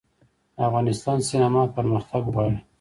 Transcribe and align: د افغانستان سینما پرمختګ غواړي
د 0.55 0.57
افغانستان 0.67 1.17
سینما 1.29 1.63
پرمختګ 1.75 2.23
غواړي 2.33 2.57